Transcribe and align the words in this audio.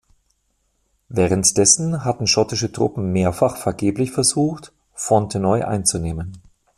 Währenddessen 1.09 2.03
hatten 2.03 2.25
schottische 2.25 2.71
Truppen 2.71 3.11
mehrfach 3.11 3.55
vergeblich 3.57 4.11
versucht, 4.11 4.71
Fontenoy 4.95 5.61
einzunehmen. 5.61 6.39